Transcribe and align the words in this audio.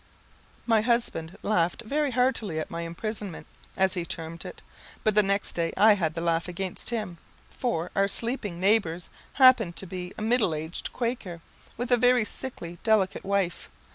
My 0.65 0.81
husband 0.81 1.37
laughed 1.43 1.83
very 1.85 2.09
heartily 2.09 2.57
at 2.59 2.71
my 2.71 2.81
imprisonment, 2.81 3.45
as 3.77 3.93
he 3.93 4.03
termed 4.03 4.45
it; 4.45 4.63
but 5.03 5.13
the 5.13 5.21
next 5.21 5.53
day 5.53 5.73
I 5.77 5.93
had 5.93 6.15
the 6.15 6.21
laugh 6.21 6.47
against 6.47 6.89
him, 6.89 7.19
for 7.51 7.91
our 7.95 8.07
sleeping 8.07 8.59
neighbours 8.59 9.11
happened 9.33 9.75
to 9.75 9.85
be 9.85 10.11
a 10.17 10.23
middle 10.23 10.55
aged 10.55 10.91
Quaker, 10.91 11.39
with 11.77 11.91
a 11.91 11.97
very 11.97 12.25
sickly 12.25 12.79
delicate 12.83 13.23
wife. 13.23 13.69